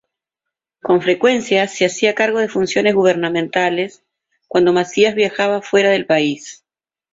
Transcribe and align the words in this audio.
Con 0.81 0.99
frecuencia 1.03 1.67
se 1.67 1.85
hacía 1.85 2.15
cargo 2.15 2.39
de 2.39 2.47
funciones 2.49 2.95
gubernamentales 2.95 4.01
cuando 4.47 4.73
Macías 4.73 5.13
viajaba 5.13 5.61
fuera 5.61 5.91
del 5.91 6.07
país. 6.07 6.65